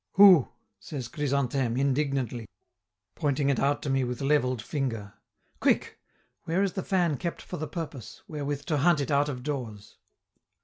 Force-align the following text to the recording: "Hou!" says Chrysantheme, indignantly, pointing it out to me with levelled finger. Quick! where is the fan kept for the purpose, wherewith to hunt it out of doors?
"Hou!" 0.13 0.47
says 0.79 1.07
Chrysantheme, 1.07 1.77
indignantly, 1.77 2.49
pointing 3.13 3.51
it 3.51 3.59
out 3.59 3.83
to 3.83 3.89
me 3.91 4.03
with 4.03 4.19
levelled 4.19 4.59
finger. 4.59 5.13
Quick! 5.59 5.99
where 6.45 6.63
is 6.63 6.73
the 6.73 6.81
fan 6.81 7.17
kept 7.17 7.39
for 7.43 7.57
the 7.57 7.67
purpose, 7.67 8.23
wherewith 8.27 8.63
to 8.65 8.77
hunt 8.77 8.99
it 8.99 9.11
out 9.11 9.29
of 9.29 9.43
doors? 9.43 9.99